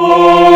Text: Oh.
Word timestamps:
Oh. 0.00 0.47